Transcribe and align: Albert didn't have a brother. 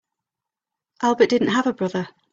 Albert 1.03 1.27
didn't 1.29 1.49
have 1.49 1.67
a 1.67 1.73
brother. 1.73 2.09